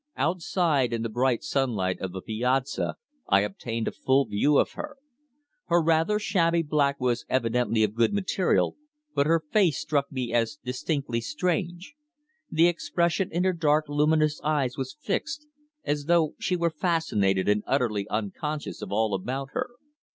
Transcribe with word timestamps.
Outside 0.15 0.93
in 0.93 1.03
the 1.03 1.09
bright 1.13 1.43
sunlight 1.43 2.01
of 2.01 2.11
the 2.11 2.23
Piazza, 2.23 2.95
I 3.29 3.41
obtained 3.41 3.87
a 3.87 3.91
full 3.91 4.25
view 4.25 4.57
of 4.57 4.71
her. 4.71 4.97
Her 5.67 5.79
rather 5.79 6.17
shabby 6.17 6.63
black 6.63 6.99
was 6.99 7.23
evidently 7.29 7.83
of 7.83 7.93
good 7.93 8.11
material, 8.11 8.75
but 9.13 9.27
her 9.27 9.39
face 9.39 9.77
struck 9.77 10.11
me 10.11 10.33
as 10.33 10.55
distinctly 10.65 11.21
strange. 11.21 11.93
The 12.49 12.65
expression 12.67 13.29
in 13.31 13.43
her 13.43 13.53
dark 13.53 13.85
luminous 13.89 14.41
eyes 14.43 14.75
was 14.75 14.97
fixed, 14.99 15.45
as 15.83 16.05
though 16.05 16.33
she 16.39 16.55
were 16.55 16.71
fascinated 16.71 17.47
and 17.47 17.61
utterly 17.67 18.07
unconscious 18.09 18.81
of 18.81 18.91
all 18.91 19.13
about 19.13 19.49
her. 19.51 19.69